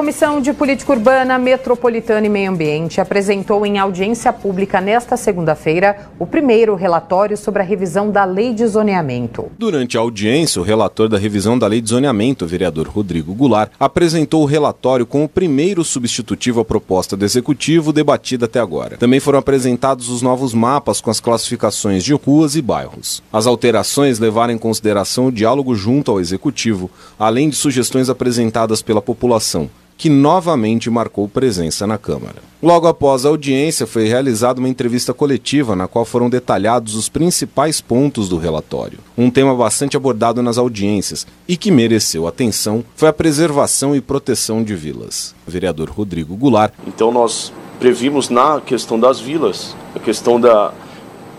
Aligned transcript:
Comissão 0.00 0.40
de 0.40 0.54
Política 0.54 0.94
Urbana, 0.94 1.38
Metropolitana 1.38 2.24
e 2.24 2.30
Meio 2.30 2.50
Ambiente 2.50 3.02
apresentou 3.02 3.66
em 3.66 3.78
audiência 3.78 4.32
pública 4.32 4.80
nesta 4.80 5.14
segunda-feira 5.14 6.10
o 6.18 6.26
primeiro 6.26 6.74
relatório 6.74 7.36
sobre 7.36 7.60
a 7.60 7.64
revisão 7.66 8.10
da 8.10 8.24
Lei 8.24 8.54
de 8.54 8.66
Zoneamento. 8.66 9.52
Durante 9.58 9.98
a 9.98 10.00
audiência, 10.00 10.58
o 10.58 10.64
relator 10.64 11.06
da 11.06 11.18
revisão 11.18 11.58
da 11.58 11.66
Lei 11.66 11.82
de 11.82 11.90
Zoneamento, 11.90 12.46
o 12.46 12.48
vereador 12.48 12.88
Rodrigo 12.88 13.34
Goulart, 13.34 13.72
apresentou 13.78 14.42
o 14.42 14.46
relatório 14.46 15.04
com 15.04 15.22
o 15.22 15.28
primeiro 15.28 15.84
substitutivo 15.84 16.60
à 16.60 16.64
proposta 16.64 17.14
do 17.14 17.26
Executivo 17.26 17.92
debatida 17.92 18.46
até 18.46 18.58
agora. 18.58 18.96
Também 18.96 19.20
foram 19.20 19.38
apresentados 19.38 20.08
os 20.08 20.22
novos 20.22 20.54
mapas 20.54 21.02
com 21.02 21.10
as 21.10 21.20
classificações 21.20 22.02
de 22.02 22.14
ruas 22.14 22.56
e 22.56 22.62
bairros. 22.62 23.22
As 23.30 23.46
alterações 23.46 24.18
levaram 24.18 24.54
em 24.54 24.58
consideração 24.58 25.26
o 25.26 25.32
diálogo 25.32 25.74
junto 25.74 26.10
ao 26.10 26.18
Executivo, 26.18 26.90
além 27.18 27.50
de 27.50 27.56
sugestões 27.56 28.08
apresentadas 28.08 28.80
pela 28.80 29.02
população 29.02 29.68
que 30.00 30.08
novamente 30.08 30.88
marcou 30.88 31.28
presença 31.28 31.86
na 31.86 31.98
Câmara. 31.98 32.36
Logo 32.62 32.86
após 32.86 33.26
a 33.26 33.28
audiência, 33.28 33.86
foi 33.86 34.08
realizada 34.08 34.58
uma 34.58 34.66
entrevista 34.66 35.12
coletiva 35.12 35.76
na 35.76 35.86
qual 35.86 36.06
foram 36.06 36.30
detalhados 36.30 36.94
os 36.94 37.10
principais 37.10 37.82
pontos 37.82 38.26
do 38.26 38.38
relatório. 38.38 38.98
Um 39.14 39.30
tema 39.30 39.54
bastante 39.54 39.98
abordado 39.98 40.42
nas 40.42 40.56
audiências 40.56 41.26
e 41.46 41.54
que 41.54 41.70
mereceu 41.70 42.26
atenção 42.26 42.82
foi 42.96 43.10
a 43.10 43.12
preservação 43.12 43.94
e 43.94 44.00
proteção 44.00 44.64
de 44.64 44.74
vilas. 44.74 45.34
Vereador 45.46 45.90
Rodrigo 45.90 46.34
Goulart. 46.34 46.72
Então, 46.86 47.12
nós 47.12 47.52
previmos 47.78 48.30
na 48.30 48.58
questão 48.58 48.98
das 48.98 49.20
vilas, 49.20 49.76
a 49.94 49.98
questão 49.98 50.40
da 50.40 50.72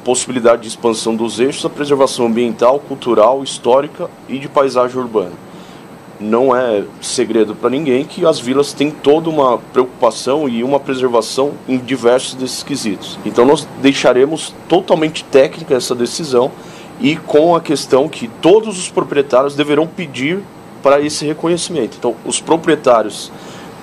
possibilidade 0.05 0.61
de 0.61 0.67
expansão 0.67 1.15
dos 1.15 1.39
eixos, 1.39 1.65
a 1.65 1.69
preservação 1.69 2.27
ambiental, 2.27 2.79
cultural, 2.79 3.43
histórica 3.43 4.07
e 4.29 4.37
de 4.37 4.47
paisagem 4.47 4.99
urbana 4.99 5.50
não 6.21 6.55
é 6.55 6.83
segredo 7.01 7.55
para 7.55 7.69
ninguém 7.69 8.05
que 8.05 8.25
as 8.25 8.39
vilas 8.39 8.73
têm 8.73 8.91
toda 8.91 9.29
uma 9.29 9.57
preocupação 9.57 10.47
e 10.47 10.63
uma 10.63 10.79
preservação 10.79 11.53
em 11.67 11.77
diversos 11.77 12.35
desses 12.35 12.63
quesitos. 12.63 13.17
Então 13.25 13.45
nós 13.45 13.67
deixaremos 13.81 14.53
totalmente 14.69 15.23
técnica 15.23 15.75
essa 15.75 15.95
decisão 15.95 16.51
e 16.99 17.15
com 17.15 17.55
a 17.55 17.61
questão 17.61 18.07
que 18.07 18.27
todos 18.27 18.77
os 18.77 18.89
proprietários 18.89 19.55
deverão 19.55 19.87
pedir 19.87 20.39
para 20.83 21.01
esse 21.01 21.25
reconhecimento. 21.25 21.97
Então 21.97 22.15
os 22.23 22.39
proprietários 22.39 23.31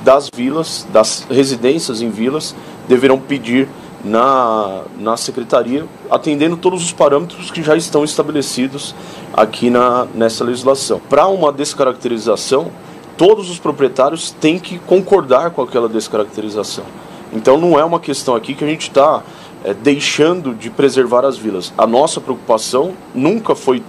das 0.02 0.30
vilas, 0.32 0.86
das 0.92 1.26
residências 1.28 2.00
em 2.00 2.08
vilas, 2.08 2.54
deverão 2.88 3.18
pedir 3.18 3.68
na, 4.04 4.82
na 4.98 5.16
secretaria, 5.16 5.84
atendendo 6.10 6.56
todos 6.56 6.84
os 6.84 6.92
parâmetros 6.92 7.50
que 7.50 7.62
já 7.62 7.76
estão 7.76 8.04
estabelecidos 8.04 8.94
aqui 9.32 9.70
na, 9.70 10.06
nessa 10.14 10.44
legislação. 10.44 11.00
Para 11.08 11.26
uma 11.26 11.52
descaracterização, 11.52 12.70
todos 13.16 13.50
os 13.50 13.58
proprietários 13.58 14.30
têm 14.30 14.58
que 14.58 14.78
concordar 14.78 15.50
com 15.50 15.62
aquela 15.62 15.88
descaracterização. 15.88 16.84
Então 17.32 17.58
não 17.58 17.78
é 17.78 17.84
uma 17.84 18.00
questão 18.00 18.34
aqui 18.34 18.54
que 18.54 18.64
a 18.64 18.68
gente 18.68 18.88
está 18.88 19.22
é, 19.64 19.74
deixando 19.74 20.54
de 20.54 20.70
preservar 20.70 21.24
as 21.24 21.36
vilas. 21.36 21.72
A 21.76 21.86
nossa 21.86 22.20
preocupação 22.20 22.94
nunca 23.14 23.54
foi 23.54 23.82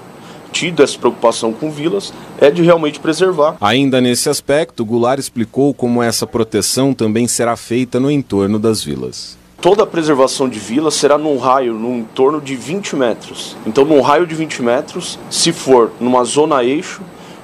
tido 0.51 0.81
essa 0.81 0.97
preocupação 0.97 1.53
com 1.53 1.69
vilas 1.69 2.11
é 2.39 2.49
de 2.49 2.63
realmente 2.63 2.99
preservar. 2.99 3.55
Ainda 3.61 4.01
nesse 4.01 4.29
aspecto, 4.29 4.83
Goulart 4.83 5.19
explicou 5.19 5.73
como 5.73 6.01
essa 6.01 6.25
proteção 6.25 6.93
também 6.93 7.27
será 7.27 7.55
feita 7.55 7.99
no 7.99 8.09
entorno 8.09 8.57
das 8.57 8.83
vilas. 8.83 9.37
Toda 9.61 9.83
a 9.83 9.85
preservação 9.85 10.47
de 10.47 10.57
vila 10.57 10.89
será 10.89 11.17
num 11.17 11.37
raio, 11.37 11.73
num 11.73 12.01
torno 12.01 12.39
de 12.39 12.55
20 12.55 12.95
metros. 12.95 13.57
Então, 13.67 13.83
num 13.83 13.99
raio 13.99 14.25
de 14.25 14.33
20 14.33 14.61
metros, 14.61 15.19
se 15.29 15.51
for 15.51 15.91
numa 15.99 16.23
zona 16.23 16.63
eixo, 16.63 17.01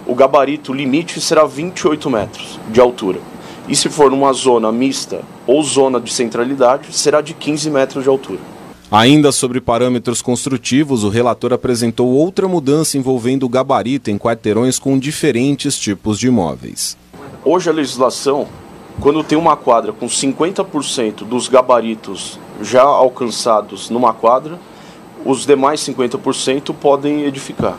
o 0.08 0.16
gabarito 0.16 0.72
limite 0.72 1.20
será 1.20 1.46
28 1.46 2.10
metros 2.10 2.58
de 2.70 2.80
altura. 2.80 3.20
E 3.68 3.76
se 3.76 3.90
for 3.90 4.10
numa 4.10 4.32
zona 4.32 4.72
mista 4.72 5.24
ou 5.46 5.62
zona 5.62 6.00
de 6.00 6.14
centralidade, 6.14 6.96
será 6.96 7.20
de 7.20 7.34
15 7.34 7.70
metros 7.70 8.04
de 8.04 8.10
altura. 8.10 8.40
Ainda 8.90 9.34
sobre 9.34 9.60
parâmetros 9.60 10.22
construtivos, 10.22 11.04
o 11.04 11.10
relator 11.10 11.52
apresentou 11.52 12.08
outra 12.08 12.48
mudança 12.48 12.98
envolvendo 12.98 13.44
o 13.44 13.50
gabarito 13.50 14.10
em 14.10 14.18
quarteirões 14.18 14.80
com 14.80 14.98
diferentes 14.98 15.78
tipos 15.78 16.18
de 16.18 16.28
imóveis. 16.28 16.96
Hoje 17.44 17.70
a 17.70 17.74
legislação 17.74 18.48
quando 19.00 19.24
tem 19.24 19.38
uma 19.38 19.56
quadra 19.56 19.92
com 19.92 20.08
50% 20.08 21.26
dos 21.26 21.48
gabaritos 21.48 22.40
já 22.62 22.82
alcançados 22.82 23.90
numa 23.90 24.14
quadra, 24.14 24.58
os 25.26 25.46
demais 25.46 25.82
50% 25.82 26.74
podem 26.74 27.24
edificar. 27.24 27.78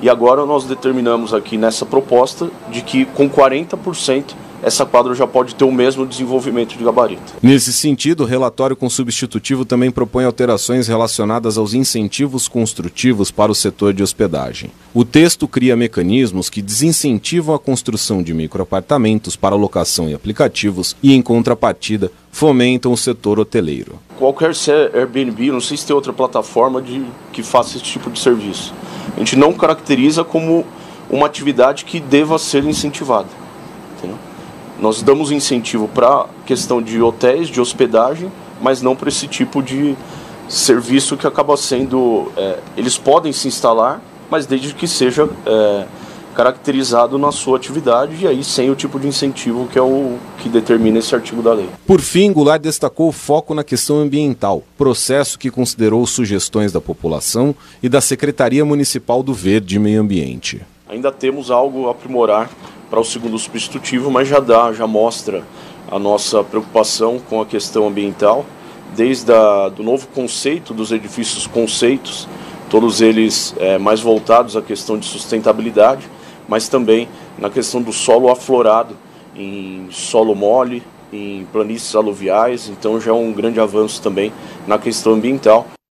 E 0.00 0.08
agora 0.08 0.44
nós 0.44 0.64
determinamos 0.64 1.34
aqui 1.34 1.56
nessa 1.56 1.84
proposta 1.84 2.50
de 2.68 2.82
que 2.82 3.04
com 3.04 3.28
40% 3.28 4.34
essa 4.62 4.84
quadra 4.84 5.14
já 5.14 5.26
pode 5.26 5.54
ter 5.54 5.64
o 5.64 5.72
mesmo 5.72 6.06
desenvolvimento 6.06 6.76
de 6.76 6.84
gabarito. 6.84 7.34
Nesse 7.42 7.72
sentido, 7.72 8.22
o 8.24 8.26
relatório 8.26 8.76
com 8.76 8.88
substitutivo 8.90 9.64
também 9.64 9.90
propõe 9.90 10.24
alterações 10.24 10.88
relacionadas 10.88 11.56
aos 11.56 11.74
incentivos 11.74 12.48
construtivos 12.48 13.30
para 13.30 13.52
o 13.52 13.54
setor 13.54 13.92
de 13.92 14.02
hospedagem. 14.02 14.70
O 14.92 15.04
texto 15.04 15.46
cria 15.46 15.76
mecanismos 15.76 16.50
que 16.50 16.62
desincentivam 16.62 17.54
a 17.54 17.58
construção 17.58 18.22
de 18.22 18.34
microapartamentos 18.34 19.36
para 19.36 19.54
locação 19.54 20.08
e 20.08 20.14
aplicativos 20.14 20.96
e, 21.02 21.14
em 21.14 21.22
contrapartida, 21.22 22.10
fomentam 22.30 22.92
o 22.92 22.96
setor 22.96 23.38
hoteleiro. 23.38 23.98
Qualquer 24.18 24.52
Airbnb, 24.94 25.52
não 25.52 25.60
sei 25.60 25.76
se 25.76 25.86
tem 25.86 25.94
outra 25.94 26.12
plataforma 26.12 26.82
de, 26.82 27.04
que 27.32 27.42
faça 27.42 27.76
esse 27.76 27.84
tipo 27.84 28.10
de 28.10 28.18
serviço. 28.18 28.74
A 29.14 29.18
gente 29.18 29.36
não 29.36 29.52
caracteriza 29.52 30.24
como 30.24 30.64
uma 31.10 31.26
atividade 31.26 31.84
que 31.84 32.00
deva 32.00 32.38
ser 32.38 32.64
incentivada. 32.64 33.28
Nós 34.80 35.02
damos 35.02 35.32
incentivo 35.32 35.88
para 35.88 36.08
a 36.08 36.26
questão 36.46 36.80
de 36.80 37.00
hotéis, 37.02 37.48
de 37.48 37.60
hospedagem, 37.60 38.30
mas 38.60 38.80
não 38.80 38.94
para 38.94 39.08
esse 39.08 39.26
tipo 39.26 39.62
de 39.62 39.96
serviço 40.48 41.16
que 41.16 41.26
acaba 41.26 41.56
sendo. 41.56 42.30
É, 42.36 42.58
eles 42.76 42.96
podem 42.96 43.32
se 43.32 43.48
instalar, 43.48 44.00
mas 44.30 44.46
desde 44.46 44.72
que 44.74 44.86
seja 44.86 45.28
é, 45.44 45.84
caracterizado 46.38 47.18
na 47.18 47.32
sua 47.32 47.56
atividade 47.56 48.24
e 48.24 48.28
aí 48.28 48.44
sem 48.44 48.70
o 48.70 48.76
tipo 48.76 49.00
de 49.00 49.08
incentivo 49.08 49.66
que 49.66 49.76
é 49.76 49.82
o 49.82 50.16
que 50.38 50.48
determina 50.48 51.00
esse 51.00 51.12
artigo 51.12 51.42
da 51.42 51.52
lei. 51.52 51.68
Por 51.84 52.00
fim, 52.00 52.32
Goulart 52.32 52.62
destacou 52.62 53.08
o 53.08 53.12
foco 53.12 53.54
na 53.54 53.64
questão 53.64 53.96
ambiental, 53.96 54.62
processo 54.76 55.36
que 55.36 55.50
considerou 55.50 56.06
sugestões 56.06 56.70
da 56.70 56.80
população 56.80 57.52
e 57.82 57.88
da 57.88 58.00
Secretaria 58.00 58.64
Municipal 58.64 59.20
do 59.20 59.34
Verde 59.34 59.74
e 59.74 59.78
Meio 59.80 60.00
Ambiente. 60.00 60.64
Ainda 60.88 61.10
temos 61.10 61.50
algo 61.50 61.88
a 61.88 61.90
aprimorar 61.90 62.48
para 62.90 63.00
o 63.00 63.04
segundo 63.04 63.38
substitutivo, 63.38 64.10
mas 64.10 64.28
já 64.28 64.40
dá, 64.40 64.72
já 64.72 64.86
mostra 64.86 65.44
a 65.90 65.98
nossa 65.98 66.42
preocupação 66.44 67.18
com 67.18 67.40
a 67.40 67.46
questão 67.46 67.86
ambiental, 67.86 68.44
desde 68.94 69.32
a, 69.32 69.68
do 69.68 69.82
novo 69.82 70.06
conceito 70.08 70.74
dos 70.74 70.92
edifícios 70.92 71.46
conceitos, 71.46 72.28
todos 72.68 73.00
eles 73.00 73.54
é, 73.58 73.78
mais 73.78 74.00
voltados 74.00 74.56
à 74.56 74.62
questão 74.62 74.98
de 74.98 75.06
sustentabilidade, 75.06 76.08
mas 76.48 76.68
também 76.68 77.08
na 77.38 77.50
questão 77.50 77.80
do 77.80 77.92
solo 77.92 78.30
aflorado, 78.30 78.96
em 79.36 79.88
solo 79.90 80.34
mole, 80.34 80.82
em 81.12 81.46
planícies 81.52 81.94
aluviais, 81.94 82.68
então 82.68 83.00
já 83.00 83.10
é 83.10 83.14
um 83.14 83.32
grande 83.32 83.60
avanço 83.60 84.02
também 84.02 84.32
na 84.66 84.78
questão 84.78 85.14
ambiental. 85.14 85.66